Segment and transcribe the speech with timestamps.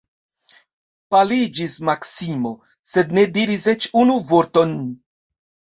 [1.15, 2.55] Paliĝis Maksimo,
[2.95, 4.77] sed ne diris eĉ unu vorton.